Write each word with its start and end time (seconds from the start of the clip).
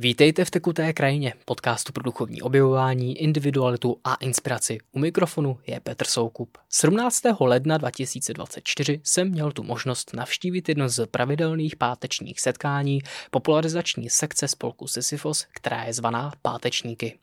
Vítejte 0.00 0.44
v 0.44 0.50
Tekuté 0.50 0.92
krajině, 0.92 1.34
podcastu 1.44 1.92
pro 1.92 2.02
duchovní 2.02 2.42
objevování, 2.42 3.18
individualitu 3.18 4.00
a 4.04 4.14
inspiraci. 4.14 4.78
U 4.92 4.98
mikrofonu 4.98 5.58
je 5.66 5.80
Petr 5.80 6.06
Soukup. 6.06 6.58
17. 6.68 7.22
ledna 7.40 7.78
2024 7.78 9.00
jsem 9.04 9.30
měl 9.30 9.52
tu 9.52 9.62
možnost 9.62 10.14
navštívit 10.14 10.68
jedno 10.68 10.88
z 10.88 11.06
pravidelných 11.06 11.76
pátečních 11.76 12.40
setkání 12.40 13.00
popularizační 13.30 14.10
sekce 14.10 14.48
spolku 14.48 14.86
Sisyfos, 14.86 15.46
která 15.54 15.84
je 15.84 15.92
zvaná 15.92 16.32
Pátečníky. 16.42 17.18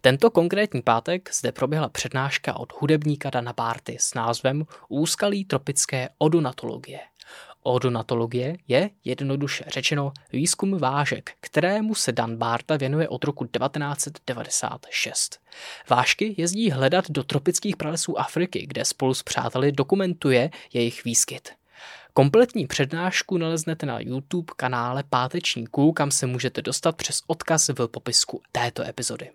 Tento 0.00 0.30
konkrétní 0.30 0.82
pátek 0.82 1.34
zde 1.34 1.52
proběhla 1.52 1.88
přednáška 1.88 2.56
od 2.56 2.72
hudebníka 2.80 3.30
Dana 3.30 3.52
Bárty 3.52 3.96
s 4.00 4.14
názvem 4.14 4.64
Úskalí 4.88 5.44
tropické 5.44 6.08
odonatologie– 6.18 7.00
Odonatologie 7.62 8.56
je, 8.68 8.90
jednoduše 9.04 9.64
řečeno, 9.68 10.12
výzkum 10.32 10.78
vážek, 10.78 11.32
kterému 11.40 11.94
se 11.94 12.12
Dan 12.12 12.36
Barta 12.36 12.76
věnuje 12.76 13.08
od 13.08 13.24
roku 13.24 13.44
1996. 13.46 15.40
Vážky 15.90 16.34
jezdí 16.36 16.70
hledat 16.70 17.10
do 17.10 17.24
tropických 17.24 17.76
pralesů 17.76 18.18
Afriky, 18.18 18.66
kde 18.66 18.84
spolu 18.84 19.14
s 19.14 19.22
přáteli 19.22 19.72
dokumentuje 19.72 20.50
jejich 20.72 21.04
výskyt. 21.04 21.52
Kompletní 22.12 22.66
přednášku 22.66 23.38
naleznete 23.38 23.86
na 23.86 24.00
YouTube 24.00 24.52
kanále 24.56 25.02
Pátečníků, 25.10 25.92
kam 25.92 26.10
se 26.10 26.26
můžete 26.26 26.62
dostat 26.62 26.96
přes 26.96 27.22
odkaz 27.26 27.68
v 27.68 27.86
popisku 27.86 28.42
této 28.52 28.82
epizody. 28.82 29.30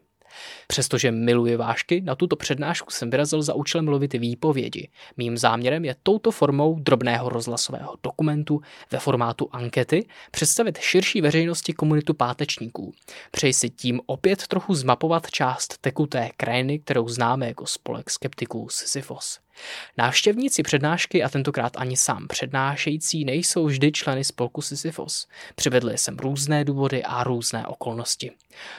Přestože 0.67 1.11
miluji 1.11 1.55
vášky, 1.55 2.01
na 2.01 2.15
tuto 2.15 2.35
přednášku 2.35 2.91
jsem 2.91 3.09
vyrazil 3.09 3.41
za 3.41 3.53
účelem 3.53 3.87
lovit 3.87 4.13
výpovědi. 4.13 4.89
Mým 5.17 5.37
záměrem 5.37 5.85
je 5.85 5.95
touto 6.03 6.31
formou 6.31 6.79
drobného 6.79 7.29
rozhlasového 7.29 7.95
dokumentu 8.03 8.61
ve 8.91 8.99
formátu 8.99 9.49
ankety 9.51 10.05
představit 10.31 10.77
širší 10.77 11.21
veřejnosti 11.21 11.73
komunitu 11.73 12.13
pátečníků. 12.13 12.93
Přeji 13.31 13.53
si 13.53 13.69
tím 13.69 14.01
opět 14.05 14.47
trochu 14.47 14.73
zmapovat 14.73 15.31
část 15.31 15.77
tekuté 15.81 16.29
krajiny, 16.37 16.79
kterou 16.79 17.07
známe 17.07 17.47
jako 17.47 17.65
spolek 17.65 18.09
skeptiků 18.09 18.69
Sisyfos. 18.69 19.39
Návštěvníci 19.97 20.63
přednášky 20.63 21.23
a 21.23 21.29
tentokrát 21.29 21.73
ani 21.77 21.97
sám 21.97 22.27
přednášející 22.27 23.25
nejsou 23.25 23.65
vždy 23.65 23.91
členy 23.91 24.23
spolku 24.23 24.61
Sisyfos. 24.61 25.27
Přivedli 25.55 25.97
jsem 25.97 26.17
různé 26.17 26.65
důvody 26.65 27.03
a 27.03 27.23
různé 27.23 27.67
okolnosti. 27.67 28.31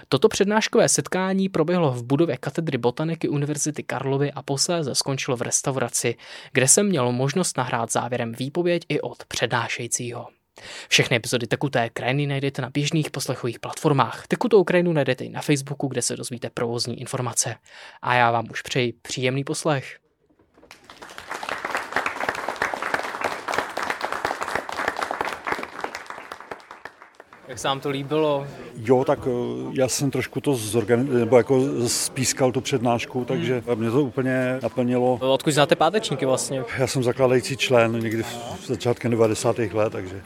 Toto 0.08 0.28
přednáškové 0.28 0.88
setkání 0.88 1.48
proběhlo 1.48 1.92
v 1.92 2.04
budově 2.04 2.36
katedry 2.36 2.78
botaniky 2.78 3.28
Univerzity 3.28 3.82
Karlovy 3.82 4.32
a 4.32 4.42
posléze 4.42 4.94
skončilo 4.94 5.36
v 5.36 5.42
restauraci, 5.42 6.16
kde 6.52 6.68
jsem 6.68 6.86
měl 6.86 7.12
možnost 7.12 7.56
nahrát 7.56 7.92
závěrem 7.92 8.32
výpověď 8.32 8.84
i 8.88 9.00
od 9.00 9.24
přednášejícího. 9.24 10.26
Všechny 10.88 11.16
epizody 11.16 11.46
Tekuté 11.46 11.90
krajiny 11.90 12.26
najdete 12.26 12.62
na 12.62 12.70
běžných 12.70 13.10
poslechových 13.10 13.60
platformách. 13.60 14.26
Tekutou 14.26 14.64
krajinu 14.64 14.92
najdete 14.92 15.24
i 15.24 15.28
na 15.28 15.42
Facebooku, 15.42 15.88
kde 15.88 16.02
se 16.02 16.16
dozvíte 16.16 16.50
provozní 16.50 17.00
informace. 17.00 17.56
A 18.02 18.14
já 18.14 18.30
vám 18.30 18.46
už 18.50 18.62
přeji 18.62 18.92
příjemný 18.92 19.44
poslech. 19.44 20.03
Jak 27.48 27.58
se 27.58 27.68
vám 27.68 27.80
to 27.80 27.90
líbilo? 27.90 28.46
Jo, 28.76 29.04
tak 29.04 29.18
eh, 29.26 29.30
já 29.72 29.88
jsem 29.88 30.10
trošku 30.10 30.40
to 30.40 30.54
zorganiz... 30.54 31.08
nebo 31.08 31.36
jako 31.36 31.60
spískal 31.86 32.52
tu 32.52 32.60
přednášku, 32.60 33.24
takže 33.24 33.62
hmm. 33.66 33.78
mě 33.78 33.90
to 33.90 34.02
úplně 34.02 34.58
naplnilo. 34.62 35.18
Odkud 35.20 35.50
znáte 35.50 35.76
pátečníky 35.76 36.26
vlastně? 36.26 36.64
Já 36.78 36.86
jsem 36.86 37.02
zakládající 37.02 37.56
člen 37.56 38.00
někdy 38.00 38.22
v 38.22 38.66
začátkem 38.66 39.10
90. 39.10 39.58
let, 39.58 39.92
takže... 39.92 40.20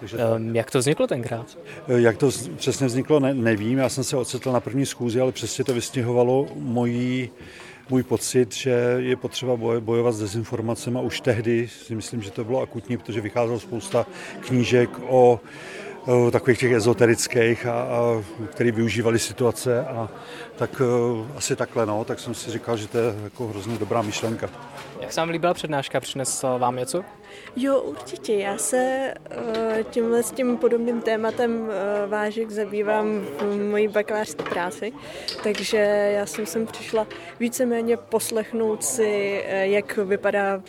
takže 0.00 0.16
um, 0.16 0.56
jak 0.56 0.70
to 0.70 0.78
vzniklo 0.78 1.06
tenkrát? 1.06 1.58
Eh, 1.88 2.00
jak 2.00 2.16
to 2.16 2.30
přesně 2.56 2.86
vzniklo, 2.86 3.20
ne, 3.20 3.34
nevím. 3.34 3.78
Já 3.78 3.88
jsem 3.88 4.04
se 4.04 4.16
ocitl 4.16 4.52
na 4.52 4.60
první 4.60 4.86
schůzi, 4.86 5.20
ale 5.20 5.32
přesně 5.32 5.64
to 5.64 5.74
vystěhovalo 5.74 6.46
mojí 6.54 7.30
můj 7.90 8.02
pocit, 8.02 8.54
že 8.54 8.96
je 8.98 9.16
potřeba 9.16 9.56
bojovat 9.80 10.12
s 10.12 10.20
dezinformacemi 10.20 10.98
už 11.02 11.20
tehdy 11.20 11.68
si 11.68 11.94
myslím, 11.94 12.22
že 12.22 12.30
to 12.30 12.44
bylo 12.44 12.60
akutní, 12.60 12.96
protože 12.96 13.20
vycházelo 13.20 13.60
spousta 13.60 14.06
knížek 14.40 14.90
o 15.08 15.40
takových 16.30 16.58
těch 16.58 16.72
ezoterických, 16.72 17.66
a, 17.66 17.72
a, 17.72 18.22
který 18.50 18.70
využívali 18.70 19.18
situace 19.18 19.84
a 19.84 20.08
tak 20.56 20.82
asi 21.36 21.56
takhle, 21.56 21.86
no, 21.86 22.04
tak 22.04 22.20
jsem 22.20 22.34
si 22.34 22.50
říkal, 22.50 22.76
že 22.76 22.88
to 22.88 22.98
je 22.98 23.14
jako 23.24 23.46
hrozně 23.46 23.78
dobrá 23.78 24.02
myšlenka. 24.02 24.50
Jak 25.00 25.12
se 25.12 25.20
vám 25.20 25.28
líbila 25.28 25.54
přednáška? 25.54 26.00
Přinesl 26.00 26.58
vám 26.58 26.76
něco? 26.76 27.04
Jo, 27.56 27.80
určitě. 27.80 28.34
Já 28.34 28.58
se 28.58 29.14
tímhle 29.90 30.22
s 30.22 30.30
tím 30.30 30.56
podobným 30.56 31.00
tématem 31.00 31.70
vážek 32.06 32.50
zabývám 32.50 33.20
v 33.40 33.70
mojí 33.70 33.88
bakalářské 33.88 34.42
práci, 34.42 34.92
takže 35.42 35.76
já 36.16 36.26
jsem 36.26 36.46
sem 36.46 36.66
přišla 36.66 37.06
víceméně 37.40 37.96
poslechnout 37.96 38.84
si, 38.84 39.44
jak 39.48 39.96
vypadá 39.96 40.62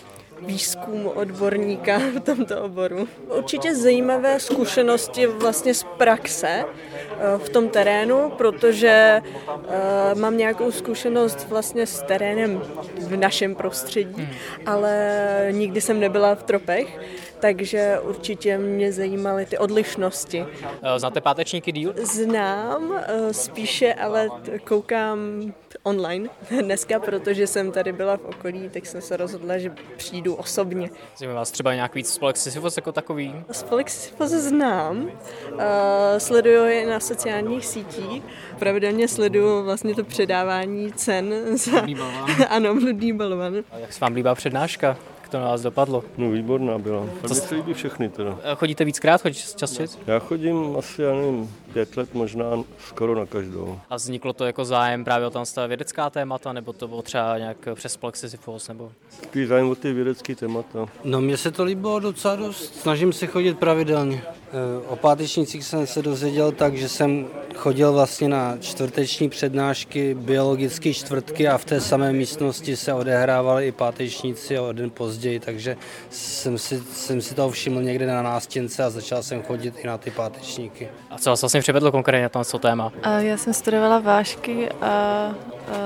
výzkum 0.46 1.08
odborníka 1.16 1.98
v 1.98 2.20
tomto 2.20 2.62
oboru. 2.62 3.08
Určitě 3.38 3.76
zajímavé 3.76 4.40
zkušenosti 4.40 5.28
vlastně 5.28 5.74
z 5.74 5.84
praxe 5.98 6.50
eh, 6.50 7.38
v 7.38 7.50
tom 7.50 7.70
terénu, 7.70 8.30
protože 8.38 9.22
eh, 9.22 10.16
mám 10.16 10.38
nějakou 10.38 10.72
zkušenost 10.72 11.48
vlastně 11.50 11.88
s 11.88 12.02
terénem 12.02 12.62
v 13.00 13.18
našem 13.18 13.56
prostředí, 13.56 14.24
hmm. 14.24 14.36
ale 14.66 15.48
nikdy 15.52 15.82
jsem 15.82 16.00
nebyla 16.00 16.36
v 16.36 16.44
tropech, 16.44 17.00
takže 17.44 18.00
určitě 18.00 18.58
mě 18.58 18.94
zajímaly 18.94 19.46
ty 19.46 19.58
odlišnosti. 19.58 20.46
Eh, 20.84 21.00
znáte 21.00 21.22
pátečníky 21.22 21.72
díl? 21.72 21.94
Znám, 22.04 23.04
spíše, 23.32 23.94
ale 23.94 24.30
koukám 24.64 25.20
online 25.84 26.30
dneska, 26.62 27.00
protože 27.00 27.48
jsem 27.48 27.72
tady 27.72 27.92
byla 27.92 28.18
v 28.18 28.26
okolí, 28.26 28.70
tak 28.70 28.86
jsem 28.86 29.02
se 29.02 29.18
rozhodla, 29.18 29.58
že 29.58 29.74
přijdu 29.98 30.36
osobně. 30.36 30.90
Zajímá 31.18 31.36
vás 31.36 31.52
třeba 31.52 31.74
nějak 31.74 31.96
víc 31.96 32.14
spolek 32.14 32.38
Sisyfos 32.38 32.78
jako 32.78 32.92
takový? 32.92 33.36
Spolek 33.52 33.90
Sisyfos 33.90 34.32
znám, 34.32 34.98
uh, 35.52 35.60
sleduju 36.18 36.66
je 36.66 36.88
na 36.88 37.00
sociálních 37.00 37.66
sítích, 37.66 38.24
pravidelně 38.60 39.08
sleduju 39.08 39.64
vlastně 39.64 39.96
to 39.96 40.04
předávání 40.04 40.94
cen 40.94 41.58
za... 41.58 41.72
Ano, 42.50 42.76
bludný 42.76 43.14
balvan. 43.14 43.56
A 43.72 43.78
jak 43.78 43.94
se 43.94 44.00
vám 44.00 44.14
líbá 44.14 44.36
přednáška? 44.36 44.98
To 45.34 45.40
na 45.40 45.48
vás 45.48 45.62
dopadlo? 45.62 46.04
No 46.18 46.32
výborná 46.32 46.78
byla. 46.78 47.06
Mně 47.26 47.36
se 47.36 47.56
líbí 47.56 47.74
všechny 47.74 48.10
teda. 48.10 48.38
Chodíte 48.56 48.86
víckrát, 48.86 49.22
chodíte 49.22 49.42
častěji? 49.56 49.90
Já 50.08 50.20
chodím 50.20 50.76
asi, 50.78 51.02
já 51.02 51.16
nevím, 51.16 51.56
pět 51.74 51.98
let 51.98 52.14
možná 52.14 52.46
skoro 52.88 53.16
na 53.16 53.26
každou. 53.26 53.80
A 53.90 53.96
vzniklo 53.96 54.34
to 54.34 54.46
jako 54.46 54.66
zájem 54.66 55.04
právě 55.04 55.28
o 55.28 55.30
tam 55.30 55.44
vědecká 55.68 56.10
témata, 56.10 56.54
nebo 56.54 56.74
to 56.74 56.88
bylo 56.88 57.02
třeba 57.02 57.38
nějak 57.38 57.58
přes 57.74 57.98
Plexisifos, 57.98 58.68
nebo? 58.68 58.92
Takový 59.22 59.46
zájem 59.46 59.70
o 59.70 59.76
ty 59.76 59.94
vědecké 59.94 60.36
témata. 60.36 60.86
No 61.04 61.22
mně 61.22 61.38
se 61.38 61.52
to 61.52 61.64
líbilo 61.64 62.00
docela 62.00 62.36
dost. 62.36 62.76
Snažím 62.76 63.14
se 63.14 63.28
chodit 63.28 63.60
pravidelně. 63.60 64.24
Eh, 64.54 64.88
o 64.88 64.96
pátečnicích 64.96 65.66
jsem 65.66 65.88
se 65.88 66.02
dozvěděl 66.02 66.52
tak, 66.52 66.78
že 66.78 66.90
jsem 66.90 67.28
chodil 67.56 67.94
vlastně 67.94 68.28
na 68.30 68.58
čtvrteční 68.58 69.30
přednášky 69.30 70.14
biologické 70.14 70.94
čtvrtky 70.94 71.48
a 71.48 71.58
v 71.58 71.66
té 71.66 71.82
samé 71.82 72.14
místnosti 72.14 72.76
se 72.76 72.94
odehrávali 72.94 73.68
i 73.68 73.72
pátečníci 73.72 74.60
o 74.60 74.72
den 74.72 74.90
později, 74.90 75.40
takže 75.40 75.78
jsem 76.10 76.58
si, 76.58 76.84
jsem 76.92 77.22
si 77.22 77.36
toho 77.36 77.52
všiml 77.52 77.82
někde 77.82 78.08
na 78.08 78.22
nástěnce 78.22 78.84
a 78.84 78.90
začal 78.90 79.24
jsem 79.24 79.44
chodit 79.44 79.74
i 79.84 79.88
na 79.88 79.98
ty 79.98 80.12
pátečníky. 80.12 80.90
A 81.10 81.18
co 81.18 81.30
vás 81.30 81.42
vlastně 81.42 81.62
přivedlo 81.62 81.92
konkrétně 81.92 82.30
na 82.36 82.44
to 82.44 82.60
téma? 82.60 82.92
Já 83.18 83.38
jsem 83.38 83.54
studovala 83.54 84.00
vášky 84.00 84.70
a 84.70 85.34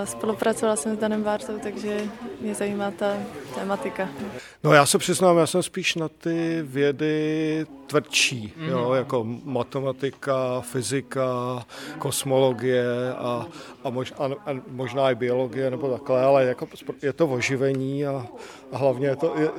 spolupracovala 0.04 0.76
jsem 0.76 0.96
s 0.96 1.00
Danem 1.00 1.24
Bártou, 1.24 1.60
takže 1.64 2.02
mě 2.42 2.56
zajímá 2.56 2.92
ta 2.92 3.14
tematika. 3.56 4.10
No 4.64 4.74
já 4.74 4.86
se 4.86 4.98
přiznám, 4.98 5.38
já 5.38 5.48
jsem 5.48 5.64
spíš 5.64 5.96
na 5.96 6.10
ty 6.10 6.62
vědy 6.62 7.66
tvrdší, 7.88 8.54
mm. 8.58 8.70
jo, 8.70 8.94
jako 8.94 9.24
matematika, 9.44 10.62
fyzika, 10.62 11.66
kosmologie 12.00 13.14
a, 13.18 13.48
a, 13.84 13.90
mož, 13.90 14.14
a, 14.18 14.26
a 14.26 14.56
možná 14.68 15.12
i 15.12 15.16
biologie 15.16 15.72
nebo 15.72 15.92
takhle, 15.92 16.24
ale 16.24 16.46
jako 16.46 16.68
je 17.02 17.14
to 17.14 17.28
oživení 17.28 18.06
a, 18.06 18.28
a 18.72 18.78
hlavně 18.78 19.08
je 19.08 19.16
to, 19.16 19.36
je, 19.38 19.50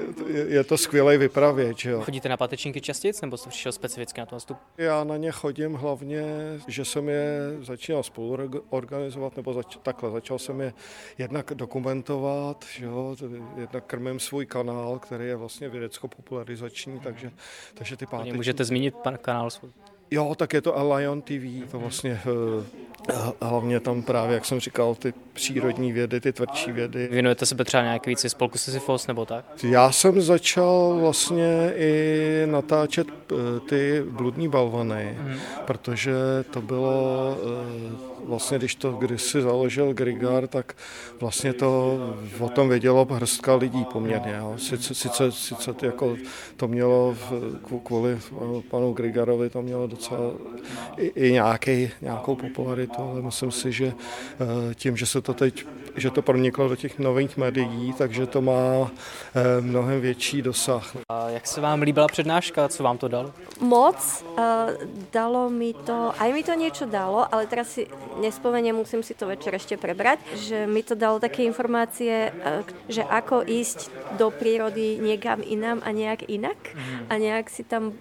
je 0.48 0.64
to 0.64 0.78
skvělý 0.78 1.16
vypravěč. 1.16 1.84
Jo. 1.84 2.00
Chodíte 2.00 2.28
na 2.28 2.36
patečníky 2.36 2.80
častěji, 2.80 3.12
nebo 3.22 3.36
jste 3.36 3.50
přišel 3.50 3.72
specificky 3.72 4.20
na 4.20 4.26
to 4.26 4.36
nastup? 4.36 4.56
Já 4.78 5.04
na 5.04 5.16
ně 5.16 5.30
chodím 5.30 5.74
hlavně, 5.74 6.24
že 6.66 6.84
jsem 6.84 7.08
je 7.08 7.56
začínal 7.60 8.02
spolu 8.02 8.38
organizovat, 8.70 9.36
nebo 9.36 9.52
zač, 9.52 9.76
takhle, 9.82 10.10
začal 10.10 10.38
jsem 10.38 10.60
je 10.60 10.72
jednak 11.18 11.52
dokumentovat, 11.54 12.64
jo, 12.78 13.16
jednak 13.56 13.84
krmím 13.84 14.20
svůj 14.20 14.46
kanál, 14.46 14.98
který 14.98 15.26
je 15.26 15.36
vlastně 15.36 15.68
vědecko-popularizační, 15.68 17.00
takže, 17.00 17.30
takže 17.74 17.96
ty 17.96 18.06
páteční... 18.06 18.36
Můžete 18.36 18.64
zmínit 18.64 18.87
pan 18.94 19.18
kanál 19.22 19.50
svůj? 19.50 19.70
Jo, 20.10 20.34
tak 20.34 20.52
je 20.52 20.60
to 20.60 20.94
Lion 20.94 21.22
TV, 21.22 21.30
je 21.30 21.66
to 21.70 21.78
vlastně 21.78 22.20
uh, 22.26 22.64
hlavně 23.42 23.80
tam 23.80 24.02
právě, 24.02 24.34
jak 24.34 24.44
jsem 24.44 24.60
říkal, 24.60 24.94
ty 24.94 25.14
přírodní 25.32 25.92
vědy, 25.92 26.20
ty 26.20 26.32
tvrdší 26.32 26.72
vědy. 26.72 27.08
Věnujete 27.10 27.46
se 27.46 27.54
třeba 27.54 27.82
nějak 27.82 28.06
víc 28.06 28.24
spolku 28.28 28.58
Sisyfos 28.58 29.06
nebo 29.06 29.26
tak? 29.26 29.44
Já 29.62 29.92
jsem 29.92 30.20
začal 30.20 30.98
vlastně 31.00 31.72
i 31.76 32.42
natáčet 32.46 33.06
eh, 33.08 33.34
ty 33.68 34.02
bludní 34.10 34.48
balvany, 34.48 35.16
hmm. 35.20 35.38
protože 35.64 36.12
to 36.50 36.62
bylo 36.62 37.36
eh, 37.42 38.17
vlastně, 38.24 38.58
když 38.58 38.74
to 38.74 38.92
kdysi 38.92 39.42
založil 39.42 39.94
Grigar, 39.94 40.46
tak 40.46 40.76
vlastně 41.20 41.52
to 41.52 41.98
o 42.40 42.48
tom 42.48 42.68
vědělo 42.68 43.06
hrstka 43.10 43.54
lidí 43.54 43.84
poměrně. 43.84 44.34
Jo. 44.38 44.54
Sice, 44.56 44.94
sice, 44.94 45.32
sice 45.32 45.74
jako 45.82 46.16
to 46.56 46.68
mělo 46.68 47.16
kvůli 47.84 48.18
panu 48.70 48.92
Grigarovi 48.92 49.50
to 49.50 49.62
mělo 49.62 49.86
docela 49.86 50.20
i, 50.96 51.06
i 51.06 51.32
nějaký, 51.32 51.90
nějakou 52.02 52.36
popularitu, 52.36 53.02
ale 53.02 53.22
myslím 53.22 53.50
si, 53.50 53.72
že 53.72 53.86
eh, 53.92 54.74
tím, 54.74 54.96
že 54.96 55.06
se 55.06 55.20
to 55.20 55.34
teď 55.34 55.66
že 55.98 56.10
to 56.10 56.22
proniklo 56.22 56.68
do 56.68 56.76
těch 56.76 56.98
nových 56.98 57.36
médií, 57.36 57.92
takže 57.98 58.26
to 58.26 58.42
má 58.42 58.90
eh, 58.90 59.60
mnohem 59.60 60.00
větší 60.00 60.42
dosah. 60.42 60.96
A 61.08 61.28
jak 61.28 61.46
se 61.46 61.60
vám 61.60 61.82
líbila 61.82 62.06
přednáška, 62.06 62.68
co 62.68 62.82
vám 62.82 62.98
to 62.98 63.08
dalo? 63.08 63.32
Moc, 63.60 64.24
uh, 64.38 64.44
dalo 65.12 65.50
mi 65.50 65.74
to, 65.74 66.12
aj 66.18 66.32
mi 66.32 66.42
to 66.46 66.54
niečo 66.54 66.86
dalo, 66.86 67.26
ale 67.26 67.46
teraz 67.50 67.74
si 67.74 67.90
nespomeniem, 68.18 68.76
musím 68.76 69.00
si 69.06 69.14
to 69.14 69.30
večer 69.30 69.54
ešte 69.54 69.78
prebrať, 69.78 70.18
že 70.36 70.66
mi 70.66 70.82
to 70.82 70.98
dalo 70.98 71.22
také 71.22 71.46
informácie, 71.46 72.34
uh, 72.34 72.66
že 72.90 73.06
ako 73.06 73.46
ísť 73.46 73.88
do 74.18 74.28
prírody 74.34 74.98
niekam 74.98 75.40
inám 75.40 75.80
a 75.86 75.90
nejak 75.94 76.26
inak 76.26 76.58
mm. 76.74 77.08
a 77.08 77.14
nejak 77.16 77.46
si 77.48 77.62
tam 77.62 77.94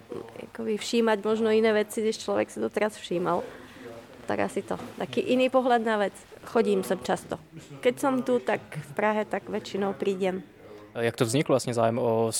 akoby, 0.50 0.76
všímať 0.76 1.18
možno 1.22 1.48
iné 1.54 1.70
veci, 1.70 2.02
než 2.02 2.18
človek 2.20 2.50
si 2.50 2.58
doteraz 2.58 2.98
všímal 2.98 3.40
tak 4.28 4.44
asi 4.44 4.60
to. 4.60 4.76
Taký 5.00 5.24
iný 5.24 5.48
pohľad 5.48 5.80
na 5.88 5.96
vec. 5.96 6.12
Chodím 6.44 6.84
sem 6.84 7.00
často. 7.00 7.40
Keď 7.80 7.94
som 7.96 8.20
tu, 8.20 8.36
tak 8.44 8.60
v 8.60 8.90
Prahe, 8.92 9.24
tak 9.24 9.48
väčšinou 9.48 9.96
prídem. 9.96 10.44
Jak 10.94 11.16
to 11.16 11.24
vzniklo 11.24 11.52
vlastně 11.52 11.74
zájem 11.74 11.98
o 11.98 12.30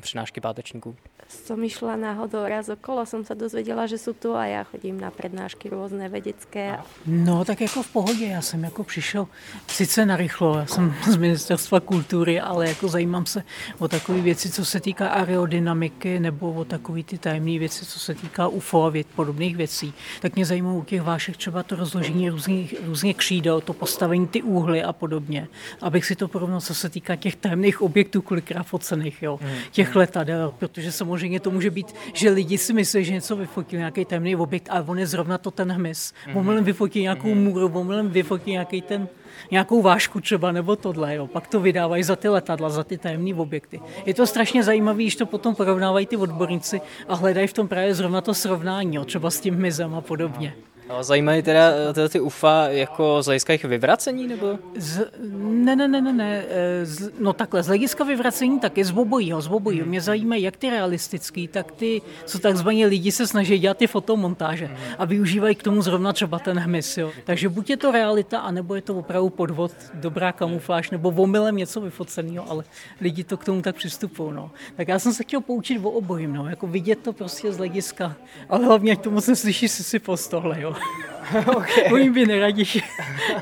přednášky 0.00 0.40
pátečníků? 0.40 0.96
som 1.28 1.58
išla 1.64 1.96
náhodou 1.96 2.44
raz 2.46 2.68
okolo, 2.68 3.06
som 3.06 3.24
sa 3.24 3.34
dozvěděla, 3.34 3.86
že 3.86 3.98
jsou 3.98 4.12
tu 4.12 4.34
a 4.36 4.46
já 4.46 4.62
chodím 4.64 5.00
na 5.00 5.10
přednášky 5.10 5.68
různé 5.68 6.08
vědecké. 6.08 6.78
No 7.06 7.44
tak 7.44 7.60
jako 7.60 7.82
v 7.82 7.88
pohodě, 7.92 8.26
já 8.26 8.40
jsem 8.40 8.64
jako 8.64 8.84
přišel 8.84 9.26
sice 9.66 10.06
narychlo, 10.06 10.58
já 10.58 10.66
jsem 10.66 10.94
z 11.10 11.16
ministerstva 11.16 11.80
kultury, 11.80 12.40
ale 12.40 12.68
jako 12.68 12.88
zajímám 12.88 13.26
se 13.26 13.42
o 13.78 13.88
takové 13.88 14.20
věci, 14.20 14.50
co 14.50 14.64
se 14.64 14.80
týká 14.80 15.08
aerodynamiky 15.08 16.20
nebo 16.20 16.52
o 16.52 16.64
takové 16.64 17.02
ty 17.02 17.18
tajemné 17.18 17.58
věci, 17.58 17.86
co 17.86 17.98
se 17.98 18.14
týká 18.14 18.48
UFO 18.48 18.84
a 18.84 18.88
věd, 18.88 19.06
podobných 19.16 19.56
věcí. 19.56 19.94
Tak 20.20 20.34
mě 20.34 20.44
zajímá 20.46 20.72
u 20.72 20.84
těch 20.84 21.02
vášek 21.02 21.36
třeba 21.36 21.62
to 21.62 21.76
rozložení 21.76 22.30
různých, 22.30 22.74
různých 22.86 23.16
křídel, 23.16 23.60
to 23.60 23.72
postavení 23.72 24.26
ty 24.26 24.42
úhly 24.42 24.82
a 24.82 24.92
podobně. 24.92 25.48
Abych 25.80 26.04
si 26.04 26.16
to 26.16 26.28
porovnal, 26.28 26.60
co 26.60 26.74
se 26.74 26.88
týká 26.88 27.16
těch 27.16 27.36
tajemných 27.36 27.73
objektů, 27.82 28.22
kolikrát 28.22 28.62
focených, 28.62 29.22
jo, 29.22 29.38
hmm. 29.42 29.52
těch 29.70 29.96
letadel, 29.96 30.54
protože 30.58 30.92
samozřejmě 30.92 31.40
to 31.40 31.50
může 31.50 31.70
být, 31.70 31.94
že 32.12 32.30
lidi 32.30 32.58
si 32.58 32.72
myslí, 32.72 33.04
že 33.04 33.12
něco 33.12 33.36
vyfotí, 33.36 33.76
nějaký 33.76 34.04
temný 34.04 34.36
objekt, 34.36 34.68
ale 34.70 34.84
on 34.86 34.98
je 34.98 35.06
zrovna 35.06 35.38
to 35.38 35.50
ten 35.50 35.72
hmyz. 35.72 36.12
Mm-hmm. 36.12 36.38
Omylem 36.38 36.64
vyfotí 36.64 37.02
nějakou 37.02 37.34
můru, 37.34 37.70
omylem 37.74 38.10
vyfotí 38.10 38.50
nějaký 38.50 38.82
ten 38.82 39.08
nějakou 39.50 39.82
vášku 39.82 40.20
třeba 40.20 40.52
nebo 40.52 40.76
tohle, 40.76 41.14
jo. 41.14 41.26
pak 41.26 41.46
to 41.46 41.60
vydávají 41.60 42.02
za 42.02 42.16
ty 42.16 42.28
letadla, 42.28 42.70
za 42.70 42.84
ty 42.84 42.98
tajemné 42.98 43.34
objekty. 43.34 43.80
Je 44.06 44.14
to 44.14 44.26
strašně 44.26 44.62
zajímavé, 44.62 45.02
když 45.02 45.16
to 45.16 45.26
potom 45.26 45.54
porovnávají 45.54 46.06
ty 46.06 46.16
odborníci 46.16 46.80
a 47.08 47.14
hledají 47.14 47.46
v 47.46 47.52
tom 47.52 47.68
právě 47.68 47.94
zrovna 47.94 48.20
to 48.20 48.34
srovnání, 48.34 48.96
jo, 48.96 49.04
třeba 49.04 49.30
s 49.30 49.40
tím 49.40 49.54
hmyzem 49.54 49.94
a 49.94 50.00
podobně. 50.00 50.54
Zajímají 51.00 51.42
teda, 51.42 51.92
teda 51.92 52.08
ty 52.08 52.20
UFA 52.20 52.68
jako 52.68 53.22
z 53.22 53.26
hlediska 53.26 53.52
jejich 53.52 53.64
vyvracení, 53.64 54.26
nebo? 54.26 54.58
Z, 54.76 55.10
ne, 55.38 55.76
ne, 55.76 55.88
ne, 55.88 56.00
ne, 56.00 56.12
ne. 56.12 56.44
Eh, 56.48 56.86
z, 56.86 57.10
no 57.20 57.32
takhle, 57.32 57.62
z 57.62 57.66
hlediska 57.66 58.04
vyvracení 58.04 58.60
taky 58.60 58.84
z 58.84 58.90
obojího, 58.90 59.40
z 59.40 59.46
obojího. 59.46 59.86
Mě 59.86 60.00
zajímají 60.00 60.42
jak 60.42 60.56
ty 60.56 60.70
realistický, 60.70 61.48
tak 61.48 61.72
ty, 61.72 62.02
co 62.24 62.38
takzvaně 62.38 62.86
lidi 62.86 63.12
se 63.12 63.26
snaží 63.26 63.58
dělat 63.58 63.76
ty 63.76 63.86
fotomontáže 63.86 64.70
a 64.98 65.04
využívají 65.04 65.54
k 65.54 65.62
tomu 65.62 65.82
zrovna 65.82 66.12
třeba 66.12 66.38
ten 66.38 66.58
hmyz, 66.58 66.98
jo. 66.98 67.10
Takže 67.24 67.48
buď 67.48 67.70
je 67.70 67.76
to 67.76 67.92
realita, 67.92 68.38
anebo 68.38 68.74
je 68.74 68.82
to 68.82 68.94
opravdu 68.94 69.30
podvod, 69.30 69.72
dobrá 69.94 70.32
kamufláž, 70.32 70.90
nebo 70.90 71.08
omylem 71.08 71.56
něco 71.56 71.80
vyfoceného, 71.80 72.50
ale 72.50 72.64
lidi 73.00 73.24
to 73.24 73.36
k 73.36 73.44
tomu 73.44 73.62
tak 73.62 73.76
přistupují, 73.76 74.32
no. 74.34 74.50
Tak 74.76 74.88
já 74.88 74.98
jsem 74.98 75.14
se 75.14 75.22
chtěl 75.22 75.40
poučit 75.40 75.78
o 75.84 75.90
obojím, 75.90 76.32
no, 76.32 76.48
jako 76.48 76.66
vidět 76.66 76.98
to 76.98 77.12
prostě 77.12 77.52
z 77.52 77.56
hlediska, 77.56 78.16
ale 78.48 78.64
hlavně, 78.64 78.92
ať 78.92 79.00
to 79.00 79.10
moc 79.10 79.26
neslyší 79.28 79.68
si 79.68 79.84
si 79.84 80.00
tohle, 80.30 80.60
jo. 80.60 80.73
okay. 81.56 81.92
Oni 81.92 82.10
by 82.10 82.26
neradi, 82.26 82.64
že, 82.64 82.80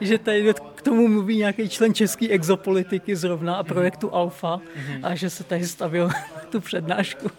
že 0.00 0.19
tady 0.19 0.55
k 0.75 0.82
tomu 0.82 1.08
mluví 1.08 1.37
nějaký 1.37 1.69
člen 1.69 1.94
české 1.94 2.29
exopolitiky 2.29 3.17
zrovna 3.17 3.56
a 3.56 3.62
projektu 3.62 4.14
Alfa 4.14 4.56
mm-hmm. 4.56 5.00
a 5.02 5.14
že 5.14 5.31
se 5.31 5.44
tady 5.44 5.67
stavil 5.67 6.11
tu 6.50 6.61
přednášku. 6.61 7.31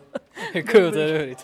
Děkuju, 0.52 0.90
to 0.90 0.98
je 0.98 1.18
dobrý. 1.18 1.36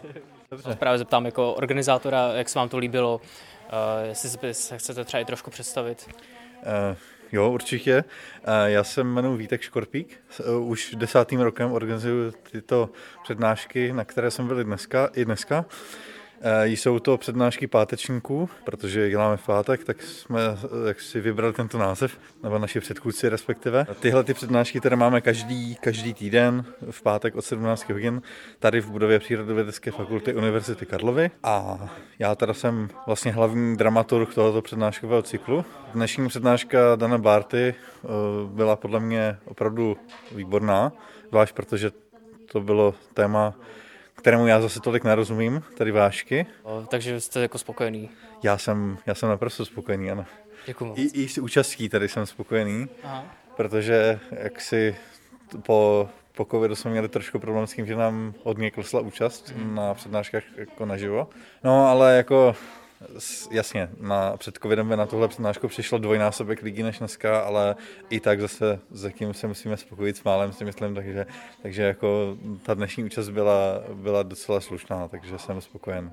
Dobře. 0.50 0.76
Právě 0.78 0.98
zeptám 0.98 1.24
jako 1.24 1.54
organizátora, 1.54 2.32
jak 2.32 2.48
se 2.48 2.58
vám 2.58 2.68
to 2.68 2.78
líbilo, 2.78 3.20
uh, 3.20 4.08
jestli 4.08 4.54
se 4.54 4.78
chcete 4.78 5.04
třeba 5.04 5.20
i 5.20 5.24
trošku 5.24 5.50
představit. 5.50 6.08
Uh, 6.10 6.96
jo, 7.32 7.50
určitě. 7.50 8.04
Uh, 8.48 8.52
já 8.64 8.84
se 8.84 9.00
jmenuji 9.00 9.36
Vítek 9.36 9.62
Škorpík. 9.62 10.20
Uh, 10.48 10.68
už 10.68 10.94
desátým 10.94 11.40
rokem 11.40 11.72
organizuju 11.72 12.32
tyto 12.50 12.90
přednášky, 13.22 13.92
na 13.92 14.04
které 14.04 14.30
jsem 14.30 14.46
byl 14.46 14.64
dneska, 14.64 15.10
i 15.14 15.24
dneska. 15.24 15.64
Eh, 15.68 16.13
jsou 16.64 16.98
to 16.98 17.18
přednášky 17.18 17.66
pátečníků, 17.66 18.48
protože 18.64 19.10
děláme 19.10 19.36
v 19.36 19.46
pátek, 19.46 19.84
tak 19.84 20.02
jsme 20.02 20.40
eh, 20.42 20.88
jak 20.88 21.00
si 21.00 21.20
vybrali 21.20 21.52
tento 21.52 21.78
název, 21.78 22.18
nebo 22.42 22.58
naši 22.58 22.80
předchůdci 22.80 23.28
respektive. 23.28 23.86
Tyhle 24.00 24.24
ty 24.24 24.34
přednášky, 24.34 24.80
které 24.80 24.96
máme 24.96 25.20
každý, 25.20 25.74
každý 25.74 26.14
týden 26.14 26.64
v 26.90 27.02
pátek 27.02 27.36
od 27.36 27.42
17 27.42 27.90
hodin 27.90 28.22
tady 28.58 28.80
v 28.80 28.90
budově 28.90 29.18
Přírodovědecké 29.18 29.90
fakulty 29.90 30.34
Univerzity 30.34 30.86
Karlovy. 30.86 31.30
A 31.42 31.88
já 32.18 32.34
teda 32.34 32.54
jsem 32.54 32.88
vlastně 33.06 33.32
hlavní 33.32 33.76
dramaturg 33.76 34.34
tohoto 34.34 34.62
přednáškového 34.62 35.22
cyklu. 35.22 35.64
Dnešní 35.94 36.28
přednáška 36.28 36.96
Dana 36.96 37.18
Barty 37.18 37.74
eh, 37.74 38.08
byla 38.46 38.76
podle 38.76 39.00
mě 39.00 39.38
opravdu 39.44 39.96
výborná, 40.34 40.92
zvlášť 41.28 41.54
protože 41.54 41.90
to 42.52 42.60
bylo 42.60 42.94
téma 43.14 43.54
kterému 44.24 44.46
já 44.46 44.60
zase 44.60 44.80
tolik 44.80 45.04
nerozumím, 45.04 45.62
tady 45.76 45.90
vášky. 45.90 46.46
O, 46.62 46.84
takže 46.90 47.20
jste 47.20 47.40
jako 47.40 47.58
spokojený? 47.58 48.10
Já 48.42 48.58
jsem, 48.58 48.98
já 49.06 49.14
jsem 49.14 49.28
naprosto 49.28 49.64
spokojený, 49.64 50.10
ano. 50.10 50.26
Děkuji 50.66 50.84
moc. 50.84 50.98
I, 50.98 51.02
I 51.02 51.28
s 51.28 51.38
účastí 51.38 51.88
tady 51.88 52.08
jsem 52.08 52.26
spokojený, 52.26 52.88
Aha. 53.02 53.24
protože 53.56 54.20
jak 54.30 54.60
si 54.60 54.96
po, 55.62 56.08
po 56.36 56.44
covidu 56.44 56.74
jsme 56.74 56.90
měli 56.90 57.08
trošku 57.08 57.38
problém 57.38 57.66
s 57.66 57.72
tím, 57.72 57.86
že 57.86 57.96
nám 57.96 58.34
hodně 58.42 58.70
klesla 58.70 59.00
účast 59.00 59.50
hmm. 59.50 59.74
na 59.74 59.94
přednáškách 59.94 60.42
jako 60.56 60.86
naživo. 60.86 61.28
No 61.64 61.86
ale 61.88 62.16
jako 62.16 62.56
jasně, 63.50 63.88
na, 64.00 64.36
před 64.36 64.58
covidem 64.62 64.88
by 64.88 64.96
na 64.96 65.06
tuhle 65.06 65.28
přednášku 65.28 65.68
přišlo 65.68 65.98
dvojnásobek 65.98 66.62
lidí 66.62 66.82
než 66.82 66.98
dneska, 66.98 67.40
ale 67.40 67.76
i 68.10 68.20
tak 68.20 68.40
zase 68.40 68.78
tím 69.12 69.34
se 69.34 69.46
musíme 69.46 69.76
spokojit 69.76 70.16
s 70.16 70.24
málem, 70.24 70.52
si 70.52 70.64
myslím, 70.64 70.94
takže, 70.94 71.26
takže 71.62 71.82
jako 71.82 72.36
ta 72.62 72.74
dnešní 72.74 73.04
účast 73.04 73.28
byla, 73.28 73.82
byla 73.94 74.22
docela 74.22 74.60
slušná, 74.60 75.08
takže 75.08 75.38
jsem 75.38 75.60
spokojen. 75.60 76.12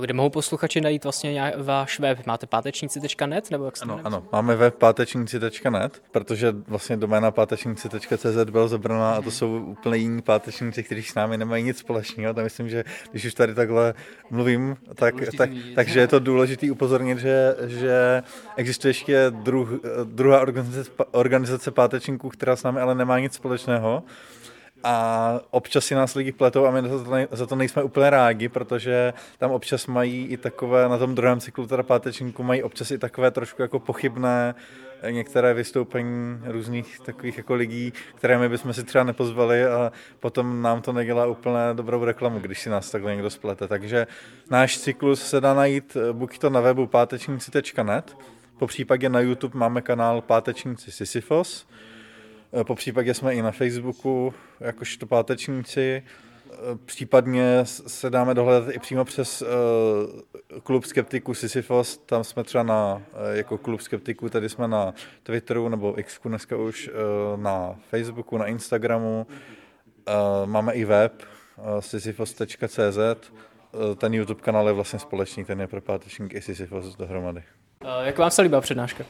Kde 0.00 0.14
mohou 0.14 0.30
posluchači 0.30 0.80
najít 0.80 1.04
vlastně 1.04 1.52
váš 1.56 2.00
web? 2.00 2.26
Máte 2.26 2.46
pátečníci.net? 2.46 3.50
Nebo 3.50 3.64
jak 3.64 3.74
ano, 3.82 4.00
ano, 4.04 4.24
máme 4.32 4.56
web 4.56 4.74
pátečníci.net, 4.74 6.02
protože 6.10 6.52
vlastně 6.66 6.96
doména 6.96 7.30
pátečníci.cz 7.30 8.50
byla 8.50 8.68
zabraná 8.68 9.14
a 9.14 9.22
to 9.22 9.30
jsou 9.30 9.58
úplně 9.58 9.96
jiní 9.96 10.22
pátečníci, 10.22 10.82
kteří 10.82 11.02
s 11.02 11.14
námi 11.14 11.38
nemají 11.38 11.64
nic 11.64 11.78
společného. 11.78 12.34
Tak 12.34 12.44
myslím, 12.44 12.68
že 12.68 12.84
když 13.10 13.24
už 13.24 13.34
tady 13.34 13.54
takhle 13.54 13.94
mluvím, 14.30 14.76
tak, 14.94 15.14
tak, 15.38 15.50
takže 15.74 16.00
je 16.00 16.08
to 16.08 16.18
důležité 16.18 16.70
upozornit, 16.70 17.18
že, 17.18 17.56
že 17.66 18.22
existuje 18.56 18.90
ještě 18.90 19.26
druh, 19.30 19.68
druhá 20.04 20.40
organizace, 20.40 20.90
organizace 21.10 21.70
pátečníků, 21.70 22.28
která 22.28 22.56
s 22.56 22.62
námi 22.62 22.80
ale 22.80 22.94
nemá 22.94 23.18
nic 23.18 23.34
společného 23.34 24.02
a 24.84 25.40
občas 25.50 25.84
si 25.84 25.94
nás 25.94 26.14
lidi 26.14 26.32
pletou 26.32 26.66
a 26.66 26.70
my 26.70 26.88
za 26.88 27.04
to, 27.04 27.10
za 27.30 27.46
to 27.46 27.56
nejsme 27.56 27.82
úplně 27.82 28.10
rádi, 28.10 28.48
protože 28.48 29.12
tam 29.38 29.50
občas 29.50 29.86
mají 29.86 30.26
i 30.26 30.36
takové, 30.36 30.88
na 30.88 30.98
tom 30.98 31.14
druhém 31.14 31.40
cyklu 31.40 31.66
teda 31.66 31.82
pátečníku 31.82 32.42
mají 32.42 32.62
občas 32.62 32.90
i 32.90 32.98
takové 32.98 33.30
trošku 33.30 33.62
jako 33.62 33.78
pochybné 33.78 34.54
eh, 35.02 35.12
některé 35.12 35.54
vystoupení 35.54 36.40
různých 36.44 37.00
takových 37.00 37.36
jako 37.36 37.54
lidí, 37.54 37.92
které 38.14 38.38
my 38.38 38.48
bychom 38.48 38.72
si 38.72 38.84
třeba 38.84 39.04
nepozvali 39.04 39.64
a 39.64 39.92
potom 40.20 40.62
nám 40.62 40.82
to 40.82 40.92
nedělá 40.92 41.26
úplně 41.26 41.58
dobrou 41.72 42.04
reklamu, 42.04 42.38
když 42.38 42.60
si 42.60 42.70
nás 42.70 42.90
takhle 42.90 43.12
někdo 43.12 43.30
splete. 43.30 43.68
Takže 43.68 44.06
náš 44.50 44.78
cyklus 44.78 45.26
se 45.26 45.40
dá 45.40 45.54
najít 45.54 45.96
eh, 45.96 46.12
buď 46.12 46.38
to 46.38 46.50
na 46.50 46.60
webu 46.60 46.86
pátečníci.net, 46.86 48.16
po 48.62 48.66
případě 48.66 49.08
na 49.08 49.20
YouTube 49.20 49.58
máme 49.58 49.82
kanál 49.82 50.20
Pátečníci 50.20 50.92
Sisyfos, 50.92 51.66
po 52.66 52.74
případě 52.74 53.14
jsme 53.14 53.34
i 53.34 53.42
na 53.42 53.50
Facebooku, 53.50 54.34
jakožto 54.60 55.06
pátečníci. 55.06 56.02
Eh, 56.52 56.78
případně 56.84 57.60
se 57.64 58.10
dáme 58.10 58.34
dohledat 58.34 58.74
i 58.74 58.78
přímo 58.78 59.04
přes 59.04 59.42
uh, 59.42 59.48
klub 60.60 60.84
skeptiků 60.84 61.34
Sisyphos, 61.34 61.96
tam 61.96 62.24
jsme 62.24 62.44
třeba 62.44 62.64
na, 62.64 63.02
eh, 63.14 63.36
jako 63.36 63.58
klub 63.58 63.80
skeptiků, 63.80 64.28
tady 64.28 64.48
jsme 64.48 64.68
na 64.68 64.94
Twitteru 65.22 65.68
nebo 65.68 65.98
X 65.98 66.20
dneska 66.24 66.56
už, 66.56 66.90
eh, 66.92 67.36
na 67.36 67.76
Facebooku, 67.90 68.38
na 68.38 68.46
Instagramu, 68.46 69.26
máme 70.44 70.72
i 70.72 70.84
web 70.84 71.22
sisyphos.cz, 71.80 73.32
ten 73.96 74.14
YouTube 74.14 74.42
kanál 74.42 74.66
je 74.66 74.72
vlastně 74.72 74.98
společný, 74.98 75.44
ten 75.44 75.60
je 75.60 75.66
pro 75.66 75.80
pátečník 75.80 76.34
i 76.34 76.42
Sisyphos 76.42 76.96
dohromady. 76.96 77.42
Jak 78.04 78.18
vám 78.18 78.30
se 78.30 78.42
líbila 78.42 78.60
přednáška? 78.60 79.04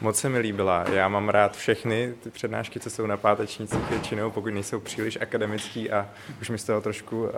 Moc 0.00 0.18
se 0.18 0.28
mi 0.28 0.38
líbila. 0.38 0.84
Já 0.92 1.08
mám 1.08 1.28
rád 1.28 1.56
všechny 1.56 2.14
ty 2.22 2.30
přednášky, 2.30 2.80
co 2.80 2.90
jsou 2.90 3.06
na 3.06 3.16
pátečnících 3.16 3.90
většinou, 3.90 4.30
pokud 4.30 4.54
nejsou 4.54 4.80
příliš 4.80 5.18
akademický 5.20 5.90
a 5.90 6.08
už 6.40 6.50
mi 6.50 6.58
z 6.58 6.64
toho 6.64 6.80
trošku 6.80 7.22
uh, 7.22 7.30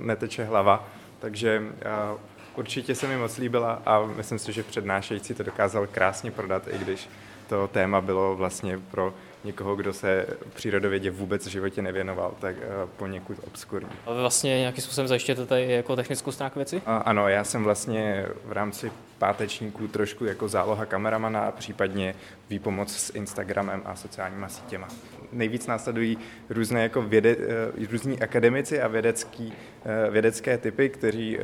neteče 0.00 0.44
hlava. 0.44 0.88
Takže 1.18 1.60
uh, 1.60 2.20
určitě 2.56 2.94
se 2.94 3.06
mi 3.06 3.16
moc 3.16 3.38
líbila 3.38 3.82
a 3.86 4.06
myslím 4.16 4.38
si, 4.38 4.52
že 4.52 4.62
přednášející 4.62 5.34
to 5.34 5.42
dokázal 5.42 5.86
krásně 5.86 6.30
prodat, 6.30 6.62
i 6.68 6.78
když 6.78 7.08
to 7.48 7.68
téma 7.68 8.00
bylo 8.00 8.36
vlastně 8.36 8.78
pro 8.90 9.14
někoho, 9.44 9.76
kdo 9.76 9.92
se 9.92 10.26
přírodovědě 10.54 11.10
vůbec 11.10 11.46
v 11.46 11.50
životě 11.50 11.82
nevěnoval, 11.82 12.34
tak 12.40 12.56
uh, 12.56 12.62
poněkud 12.96 13.36
obskurní. 13.46 13.88
A 14.06 14.12
vy 14.12 14.20
vlastně 14.20 14.58
nějakým 14.58 14.84
způsobem 14.84 15.08
zajištěte 15.08 15.46
tady 15.46 15.72
jako 15.72 15.96
technickou 15.96 16.32
stránku 16.32 16.58
věci? 16.58 16.82
A, 16.86 16.96
ano, 16.96 17.28
já 17.28 17.44
jsem 17.44 17.64
vlastně 17.64 18.26
v 18.44 18.52
rámci 18.52 18.92
pátečníků 19.18 19.88
trošku 19.88 20.24
jako 20.24 20.48
záloha 20.48 20.86
kameramana 20.86 21.40
a 21.40 21.52
případně 21.52 22.14
výpomoc 22.50 22.96
s 22.96 23.14
Instagramem 23.14 23.82
a 23.84 23.96
sociálníma 23.96 24.48
sítěma. 24.48 24.88
Nejvíc 25.32 25.66
následují 25.66 26.18
různé 26.50 26.82
jako 26.82 27.02
věde, 27.02 27.36
uh, 27.36 27.44
různí 27.90 28.20
akademici 28.20 28.80
a 28.80 28.88
vědecký, 28.88 29.46
uh, 29.46 30.12
vědecké 30.12 30.58
typy, 30.58 30.88
kteří 30.88 31.38